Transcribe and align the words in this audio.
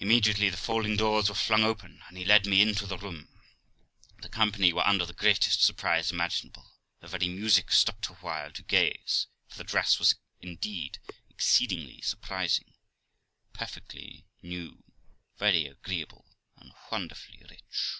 Immediately 0.00 0.50
the 0.50 0.56
folding 0.56 0.96
doors 0.96 1.28
were 1.28 1.36
flung 1.36 1.62
open, 1.62 2.02
and 2.08 2.18
he 2.18 2.24
led 2.24 2.46
me 2.46 2.60
into 2.62 2.84
the 2.84 2.98
room. 2.98 3.28
The 4.22 4.28
company 4.28 4.72
were 4.72 4.84
under 4.84 5.06
the 5.06 5.12
greatest 5.12 5.62
surprise 5.62 6.10
imaginable; 6.10 6.72
the 6.98 7.06
very 7.06 7.28
music 7.28 7.70
stopped 7.70 8.08
awhile 8.08 8.50
to 8.50 8.62
gaze, 8.64 9.28
for 9.46 9.56
the 9.58 9.62
dress 9.62 10.00
was 10.00 10.16
indeed 10.40 10.98
exceedingly 11.28 12.00
surprising, 12.00 12.74
perfectly 13.52 14.26
new, 14.42 14.82
very 15.38 15.64
agreeable, 15.64 16.26
and 16.56 16.72
wonderful 16.90 17.36
rich. 17.48 17.98